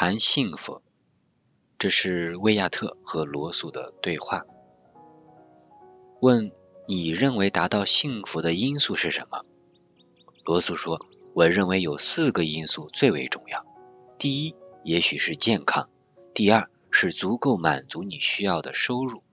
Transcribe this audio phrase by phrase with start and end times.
[0.00, 0.80] 谈幸福，
[1.76, 4.44] 这是威亚特和罗素的对话。
[6.20, 6.52] 问
[6.86, 9.44] 你认为达到幸福的因素是什么？
[10.44, 13.66] 罗素说：“我认为有四个因素最为重要。
[14.18, 15.88] 第一，也许是健康；
[16.32, 19.24] 第二，是足够满足你需要的收入；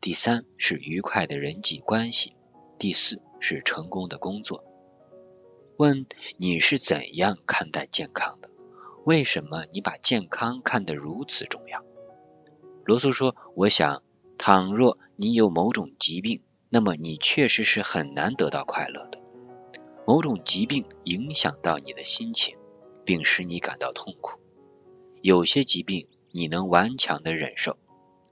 [0.00, 2.36] 第三，是愉快的人际关系；
[2.78, 4.62] 第四，是成功的工作。”
[5.78, 8.51] 问你是怎样看待健康的？
[9.04, 11.84] 为什么你把健康看得如此重要？
[12.84, 14.02] 罗素说：“我想，
[14.38, 19.20] 倘若你有某种疾病，那么你确实是很难得到快乐的。
[20.06, 22.56] 某种疾病影响到你的心情，
[23.04, 24.38] 并使你感到痛苦。
[25.20, 27.78] 有些疾病你能顽强的忍受，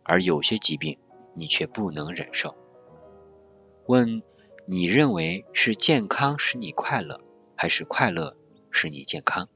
[0.05, 0.99] 而有些疾病
[1.35, 2.55] 你却不能忍受。
[3.87, 4.23] 问
[4.67, 7.21] 你认为是健康使你快乐，
[7.57, 8.37] 还是快乐
[8.71, 9.49] 使你健康？”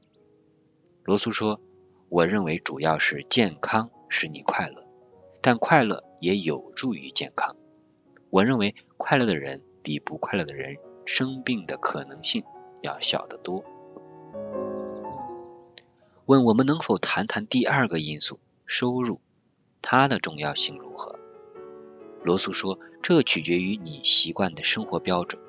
[1.05, 1.61] 罗素说
[2.09, 4.83] ：“我认为主要是健康使你快乐，
[5.39, 7.55] 但快乐也有助于健康。
[8.31, 12.43] 我认为快乐的人比不快乐的人生病的可能性
[12.81, 13.63] 要小得多。”
[16.25, 19.19] 问我们能否谈谈第二个因素——收入，
[19.83, 21.19] 它的重要性如何？
[22.23, 25.39] 罗素说：“这取决于你习惯的生活标准。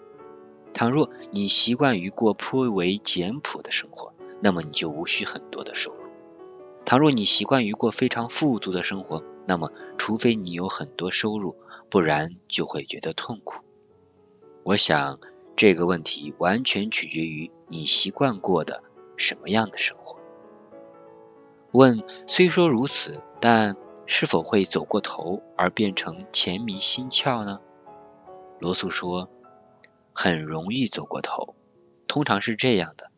[0.75, 6.01] 倘若你习惯于过颇为简朴的生活，那么你就无需很多的收入。
[6.85, 11.57] 倘若你习惯于过非常富足的生活，那么除非你有很多收入，
[11.91, 13.65] 不然就会觉得痛苦。
[14.63, 15.19] 我想
[15.57, 18.83] 这个问题完全取决于你习惯过的
[19.17, 20.19] 什么样的生活。
[21.73, 23.77] 问：虽说如此，但
[24.07, 27.61] 是否会走过头而变成钱迷心窍呢？
[28.61, 29.29] 罗素说：
[30.13, 31.57] 很容易走过头，
[32.07, 33.11] 通常是这样的。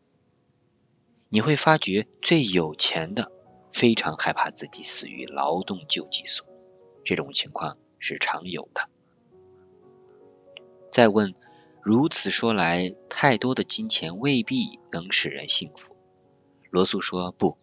[1.31, 3.31] 你会发觉，最有钱的
[3.71, 6.47] 非常害怕自己死于劳动救济所，
[7.03, 8.89] 这种情况是常有的。
[10.91, 11.35] 再问，
[11.83, 15.95] 如此说来，太多的金钱未必能使人幸福。
[16.71, 17.59] 罗素说：“不，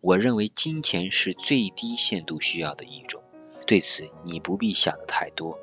[0.00, 3.22] 我认为金钱是最低限度需要的一种，
[3.68, 5.60] 对此你不必想的太多。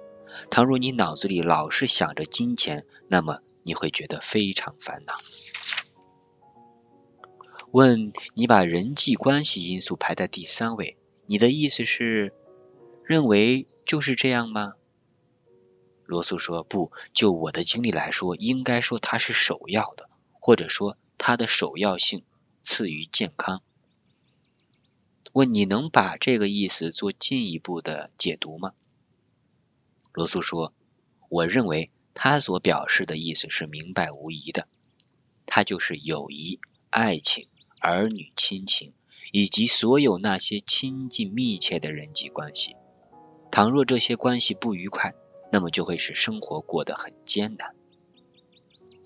[0.50, 5.16] 倘若你脑子里老是想着金钱，那么你会觉得非常烦恼。”
[7.74, 10.96] 问你把人际关系因素排在第三位，
[11.26, 12.32] 你的意思是
[13.04, 14.76] 认为就是这样吗？
[16.06, 22.24] 罗素说：“不，就我的经历来说，应该说它是首要的，或者说它的首要性
[22.62, 23.64] 次于健康。”
[25.34, 28.74] 问你能把这个意思做进一步的解读吗？
[30.12, 30.76] 罗素说
[31.28, 34.68] ：“我认为他所表示的意思是明白无疑的，
[35.48, 36.60] 它就是友谊、
[36.92, 37.48] 爱情。”
[37.84, 38.94] 儿女亲情
[39.34, 42.78] 以及所有那些亲近密切的人际关系，
[43.52, 45.14] 倘若这些关系不愉快，
[45.52, 47.76] 那么就会使生活过得很艰难。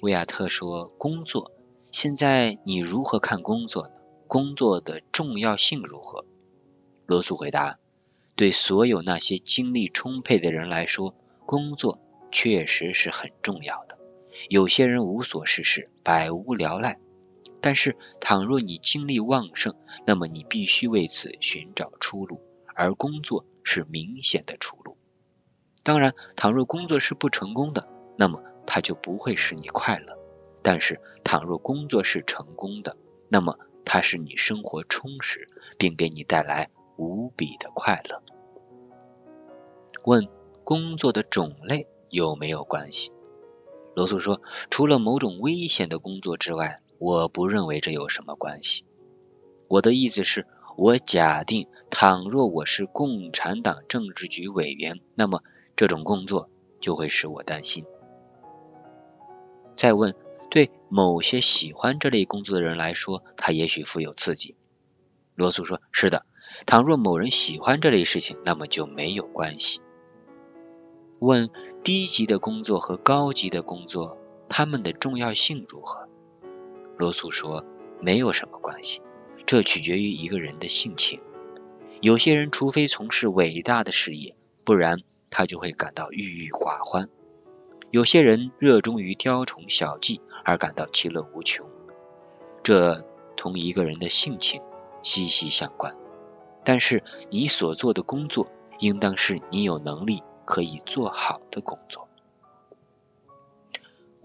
[0.04, 1.54] 维亚特说：“工作，
[1.92, 3.96] 现在你如何看工作呢？
[4.28, 6.24] 工作的重要性如何？”
[7.08, 7.80] 罗素回答
[8.38, 11.16] ：“对所有那些精力充沛的人来说，
[11.48, 11.98] 工作
[12.32, 13.98] 确实是很重要的。
[14.50, 17.00] 有些人无所事事，百无聊赖。”
[17.60, 19.76] 但是，倘若你精力旺盛，
[20.06, 22.40] 那么你必须为此寻找出路，
[22.76, 24.96] 而工作是明显的出路。
[25.84, 30.18] 当然，倘若工作是不成功的，那么它就不会使你快乐。
[30.62, 32.96] 但是，倘若工作是成功的，
[33.28, 38.22] 那么它使你生活充实，并给你带来无比的快乐。
[40.04, 40.28] 问：
[40.64, 43.12] 工作的种类有没有关系？
[43.96, 46.82] 罗素说：除了某种危险的工作之外。
[47.00, 48.84] 我不认为这有什么关系。
[49.68, 50.48] 我的意思是，
[50.78, 55.44] 我假定，倘若我是共产党政治局委员，那么
[55.76, 56.50] 这种工作
[56.80, 57.86] 就会使我担心。
[59.76, 60.16] 再问，
[60.50, 64.56] 对某些喜欢这类工作的人来说，它也许富有刺激。
[65.36, 66.26] 罗素说：“是的，
[66.66, 69.82] 倘若某人喜欢这类事情，那么就没有关系。”
[71.20, 71.50] 问：
[71.84, 74.18] 低级的工作和高级的工作，
[74.50, 76.08] 它们的重要性如何？
[76.98, 77.64] 罗素说
[78.02, 79.02] ：“没有什么关系，
[79.46, 81.22] 这取决于一个人的性情。
[82.02, 87.08] 有些人除非从事伟大的事业，不然他就会感到郁郁寡欢；
[87.92, 91.68] 有些人热衷于雕虫小技而感到其乐无穷。
[92.64, 93.06] 这
[93.36, 94.62] 同一个人的性情
[95.04, 95.96] 息息相关。
[96.64, 98.48] 但是你所做的工作，
[98.80, 102.07] 应当是你有能力可以做好的工作。”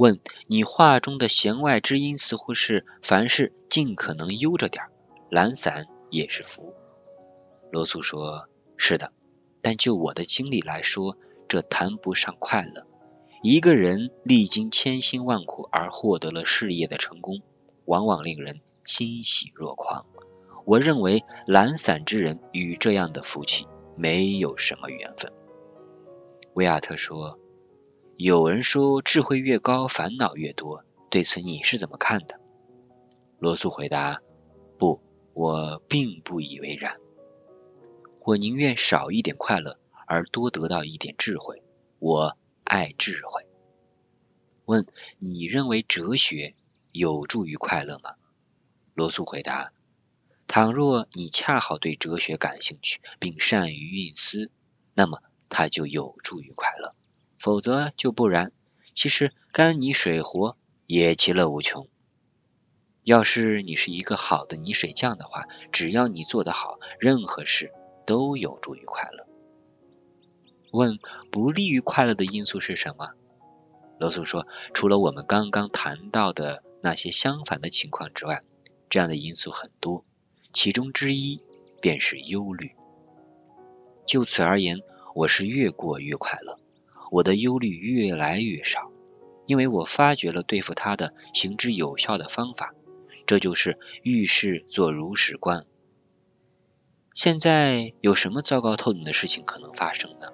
[0.02, 0.18] 问
[0.48, 4.86] 你话中的弦外之音似乎是凡事尽可能悠着点，
[5.30, 6.74] 懒散也是福。
[7.70, 9.12] 罗素说：“是的，
[9.60, 11.16] 但就我的经历来说，
[11.46, 12.84] 这谈不上快乐。
[13.44, 17.40] 一个人历经千辛万苦而获得了事业的成功，
[17.84, 20.04] 往往令人欣喜若狂。
[20.64, 25.32] 我认为懒散之人与这样的福气没有什么缘分。”
[26.54, 27.38] 维亚特说
[28.16, 32.38] ：“有人说智慧越高，烦恼越多，对此你是怎么看的？”
[33.40, 34.20] 罗素回答
[34.78, 35.00] ：“不，
[35.32, 36.96] 我并不以为然。”
[38.24, 41.62] 我宁愿少一点快乐，而多得到一点智慧。
[41.98, 43.46] 我爱智慧。
[44.64, 44.86] 问：
[45.18, 46.54] 你认为哲学
[46.92, 48.14] 有助于快乐吗？
[48.94, 49.72] 罗素回答：
[50.46, 54.52] 倘若你恰好对哲学感兴趣，并善于运思，
[54.94, 56.94] 那么它就有助于快乐；
[57.42, 58.52] 否则就不然。
[58.94, 60.56] 其实干泥水活
[60.86, 61.88] 也其乐无穷。
[63.02, 67.72] 要是你是一个好的泥水匠的话，只要你做得好，任何事。
[68.04, 69.26] 都有助于快乐。
[70.72, 70.98] 问
[71.30, 73.10] 不利于快乐的因素是什么？
[74.00, 78.42] 罗素说，除了我们刚刚谈到的那些相反的情况之外，
[78.90, 80.04] 这样的因素很多，
[80.52, 81.40] 其中之一
[81.80, 82.72] 便是忧虑。
[84.04, 84.80] 就此而言，
[85.14, 86.58] 我是越过越快乐，
[87.12, 88.90] 我的忧虑越来越少，
[89.44, 92.74] 因为我发觉了对付它的行之有效的方法，
[93.26, 95.66] 这就是遇事做如实观。
[97.12, 100.28] 现在有什么糟糕透顶的事情可能发生呢？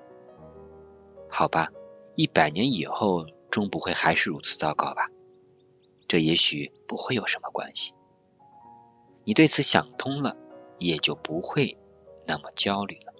[1.28, 1.72] 好吧，
[2.14, 5.10] 一百年以后终不会还是如此糟糕吧？
[6.06, 7.92] 这也许不会有什么关系。
[9.24, 10.36] 你对此想通了，
[10.78, 11.76] 也就不会
[12.24, 13.12] 那么焦虑了。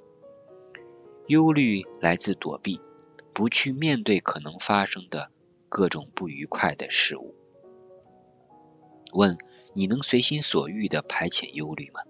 [1.26, 2.81] 忧虑来自躲避，
[3.38, 5.31] 不去面对可能发生的
[5.69, 7.37] 各种不愉快的事物。
[9.12, 9.38] 问：
[9.75, 12.00] 你能随心所欲的排遣忧虑吗？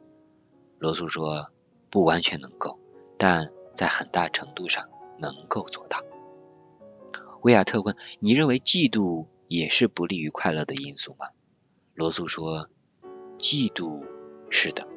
[0.78, 1.50] 罗素说
[1.92, 2.80] ：“不完全能够，
[3.18, 4.88] 但在很大程度上
[5.18, 6.02] 能够做到。”
[7.44, 11.28] 威亚特问：“你认为嫉妒也是不利于快乐的因素吗？”
[11.92, 12.70] 罗素说
[13.38, 14.02] ：“嫉妒
[14.48, 14.88] 是的，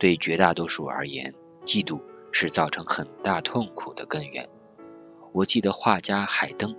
[0.00, 1.32] 对绝大多数而言，
[1.64, 4.50] 嫉妒是造成很大痛苦的根源。
[5.32, 6.76] 我记得画家海登，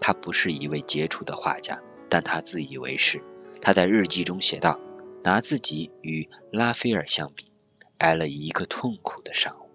[0.00, 3.22] 他不是一位杰出的画家，但他自以为是。
[3.60, 4.78] 他在日记中写道：
[5.22, 7.50] 拿自己与拉斐尔相比。”
[7.96, 9.70] 挨了一个痛苦的上午。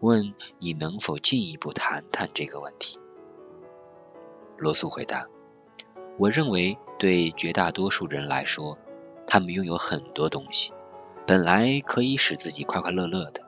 [0.00, 3.00] 问你能否进一步谈谈这个问题？
[4.58, 5.26] 罗素回答：
[6.18, 8.78] 我认为对绝大多数人来说，
[9.26, 10.72] 他们拥有很多东西，
[11.26, 13.42] 本来可以使自己快快乐乐的，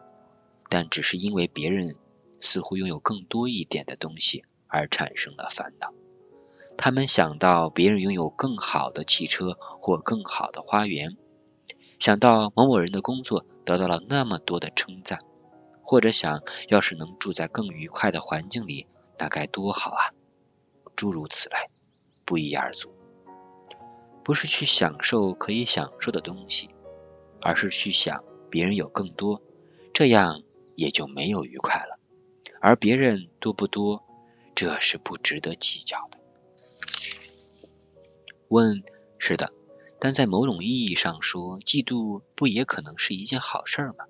[0.69, 1.95] 但只是因为别人
[2.43, 5.95] 似乎拥有更多一点的东西而产生了烦恼。
[6.77, 11.17] 他们想到别人拥有更好的汽车或更好的花园。
[11.99, 15.21] 想到某某人的工作得到了那么多的称赞，
[15.83, 20.11] 或者想要是能住在更愉快的环境里，那该多好啊！
[20.97, 21.57] 诸如此类，
[22.25, 22.93] 不一而足。
[24.25, 26.71] 不是去享受可以享受的东西，
[27.41, 29.41] 而是去想别人有更多，
[29.93, 30.43] 这样
[30.75, 31.92] 也就没有愉快了。
[32.63, 34.05] 而别人多不多，
[34.55, 36.19] 这是不值得计较的。
[38.47, 38.85] 问：
[39.19, 39.53] 是的。
[39.99, 44.07] 但在某种意义上说，嫉妒不也可能是一件好事吗？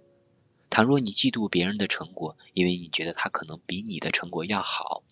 [0.68, 5.02] 倘若你嫉妒别人的成果，因为你觉得他可能比你的成果要好，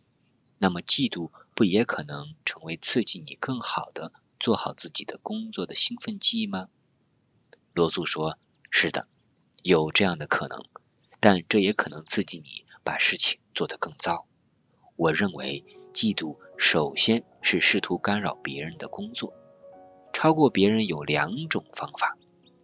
[0.59, 6.69] 那么嫉妒不也可能成为刺激你更好的做好自己的工作的兴奋剂吗？
[7.73, 8.39] 罗素说
[8.71, 9.09] ：“是的，
[9.63, 10.63] 有这样的可能，
[11.21, 14.27] 但这也可能刺激你把事情做得更糟。
[14.97, 19.33] 我认为，嫉妒首先是试图干扰别人的工作。”
[20.13, 22.19] 超过别人有两种方法，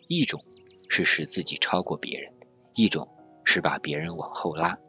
[0.09, 0.43] 一种
[0.89, 2.33] 是使自己超过别人，
[2.75, 3.09] 一种
[3.45, 4.81] 是把别人往后拉。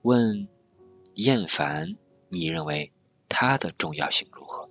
[0.00, 0.48] 问
[1.12, 1.98] 厌烦，
[2.30, 2.90] 你认为
[3.28, 4.70] 它的重要性如何？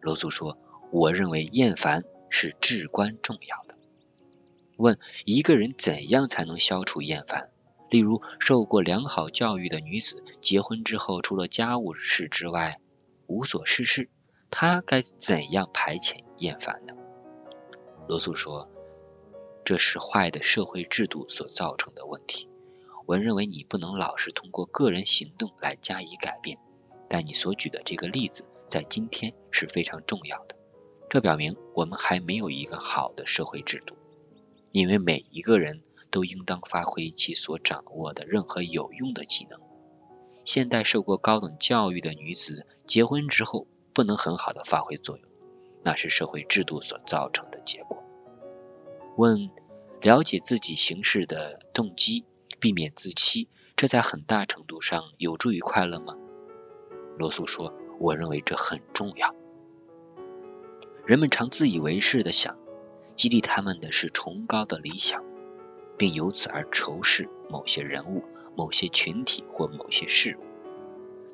[0.00, 0.56] 罗素说
[0.90, 3.76] ：“我认为厌烦是至关重要的。”
[4.78, 7.50] 问一个人怎样才能消除厌烦？
[7.88, 12.80] 例如，受过良好教育的女子，结婚之后除了家务事之外
[13.26, 14.10] 无所事事。
[14.50, 16.94] 她该怎样排遣厌烦呢？
[18.08, 18.68] 罗素说
[19.64, 22.48] ：“这是坏的社会制度所造成的问题。
[23.06, 26.58] 我认为你不能老是通过个人行动来加以改变，
[27.08, 30.56] 但你所举的这个例子在今天是非常重要的。
[31.08, 33.96] 这表明我们还没有一个好的社会制度，
[34.72, 39.60] 因为每一个人都应当发挥其所掌握的任何有用的技能。
[40.44, 45.26] 现代受过高等教育的女子结婚之后。”不能很好的发挥作用，
[45.82, 48.04] 那是社会制度所造成的结果。
[49.16, 49.48] 问：
[50.02, 52.26] 了解自己行事的动机，
[52.60, 56.14] 避免自欺，这在很大程度上有助于快乐吗？
[57.16, 59.34] 罗素说：“我认为这很重要。
[61.06, 62.58] 人们常自以为是的想，
[63.14, 65.24] 激励他们的是崇高的理想，
[65.98, 68.24] 并由此而仇视某些人物、
[68.56, 70.44] 某些群体或某些事物。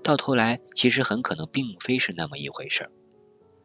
[0.02, 2.90] 到头来，其实很可能并非是那么一回事。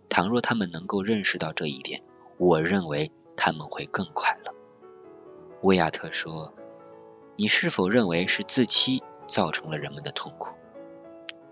[0.10, 2.04] 倘若他们能够认识到这一点，
[2.38, 4.54] 我认为他们会更快乐。”
[5.63, 6.54] 威亚特说
[7.36, 10.50] ：“你是否认为是自欺造成了人们的痛苦？”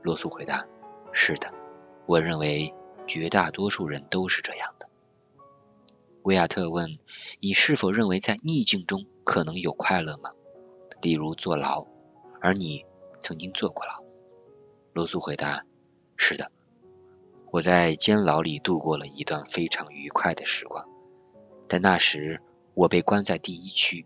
[0.03, 0.65] 罗素回答
[1.11, 1.51] ：“是的，
[2.05, 2.73] 我认为
[3.07, 4.87] 绝大多数人都是这样的。”
[6.25, 6.97] 维亚特问
[7.39, 10.31] ：“你是否认为在逆境中可能有快乐吗？
[10.99, 11.85] 例如坐牢，
[12.41, 12.83] 而你
[13.19, 14.03] 曾经坐过牢？”
[14.91, 15.63] 罗素回答
[16.17, 16.51] ：“是的，
[17.51, 20.89] 我在监牢里度过了一段非常愉快的时光，
[21.67, 22.41] 但那时……”
[22.73, 24.05] 我被关在第一区，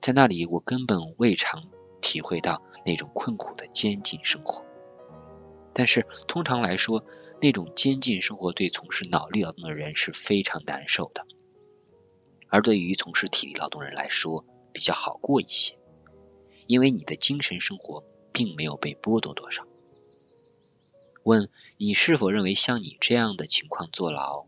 [0.00, 1.64] 在那里我根本未尝
[2.00, 4.64] 体会到那种困苦的监禁生活。
[5.72, 7.04] 但是通常来说，
[7.42, 11.26] 那种监禁生活对从事脑力劳动的人是非常难受的，
[12.48, 15.78] 而对于从事体力劳动人来说比较好过一些，
[16.66, 19.66] 因为你的精神生活并没有被剥夺多少。
[21.22, 24.46] 问你是否认为像你这样的情况坐牢，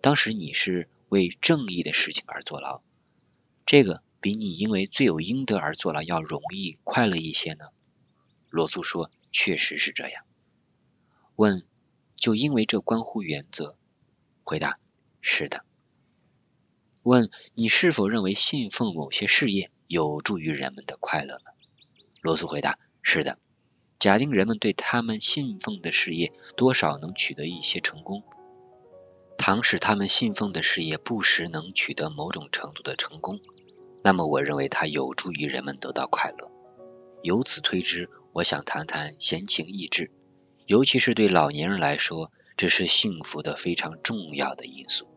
[0.00, 0.88] 当时你是？
[1.10, 2.82] 为正义的事情而坐牢，
[3.66, 7.64] 这个比你因为罪有应得而坐牢要容易快乐一些呢？
[8.48, 10.22] 罗素说：“确实是这样。”
[11.34, 11.66] 问
[12.14, 13.76] ：“就因为这关乎原则？”
[14.46, 14.78] 回答
[15.20, 15.64] ：“是的。”
[17.02, 21.50] 问：“你是否认为信奉某些事业有助于人们的快乐呢？”
[22.20, 23.38] 罗素回答：“是的。
[23.98, 28.22] 假定人们对他们信奉的事业多少能取得一些成功。”
[29.38, 33.40] 倘使他们信奉的事业不时能取得某种程度的成功，
[34.04, 36.50] 那么我认为它有助于人们得到快乐。
[37.22, 40.10] 由此推之，我想谈谈闲情逸致，
[40.66, 45.08] 尤其是对老年人来说，这是幸福的非常重要的因素。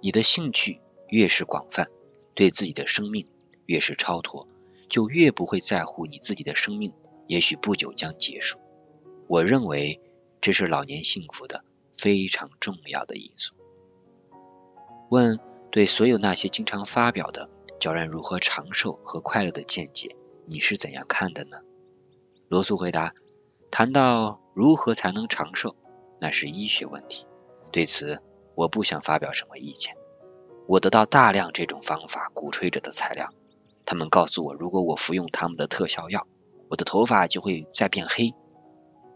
[0.00, 1.88] 你的兴趣越是广泛，
[2.34, 3.26] 对自己的生命
[3.66, 4.48] 越是超脱，
[4.88, 6.92] 就越不会在乎你自己的生命
[7.26, 8.58] 也许不久将结束。
[9.26, 10.00] 我认为
[10.40, 11.64] 这是老年幸福的。
[12.00, 13.54] 非常重要的因素。
[15.10, 15.38] 问：
[15.70, 21.58] 对所有那些经常发表的教人如何长寿和快乐的见解，你是怎样看的呢？
[22.48, 23.12] 罗素回答：
[23.70, 25.76] 谈到如何才能长寿，
[26.22, 27.26] 那是医学问题，
[27.70, 28.22] 对此
[28.54, 29.94] 我不想发表什么意见。
[30.70, 33.30] 我得到大量这种方法鼓吹着的材料，
[33.84, 36.28] 他们告诉我，如果我服用他们的特效药，
[36.68, 38.32] 我的头发就会再变黑。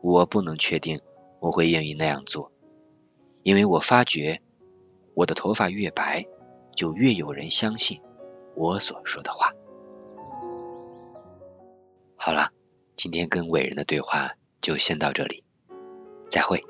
[0.02, 1.00] 我不能确定
[1.38, 2.50] 我会愿意那样做。
[3.44, 4.42] 因为我发觉，
[5.14, 6.26] 我的头发越白，
[6.74, 8.00] 就越有人相信
[8.56, 9.52] 我所说的话。
[12.16, 12.50] 好了，
[12.96, 15.44] 今天跟伟人的对话就先到这里，
[16.28, 16.64] 再会。